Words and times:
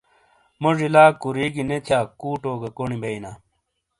موزی 0.61 0.87
لا 0.95 1.03
کوریگی 1.21 1.63
نے 1.69 1.77
تھیا 1.85 1.99
کوٹو 2.19 2.51
گہ 2.61 2.69
کونی 2.77 2.97
بئیناں۔ 3.01 3.35